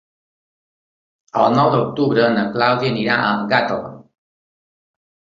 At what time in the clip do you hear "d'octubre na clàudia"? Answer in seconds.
1.75-2.89